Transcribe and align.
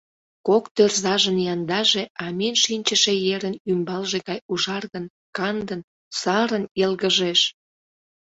Кок 0.47 0.63
тӧрзажын 0.75 1.37
яндаже 1.53 2.03
амен 2.25 2.55
шинчыше 2.63 3.13
ерын 3.35 3.55
ӱмбалже 3.71 4.19
гай 4.27 4.39
ужаргын, 4.51 5.05
кандын, 5.37 5.81
сарын 6.19 6.63
йылгыжеш. 6.79 7.39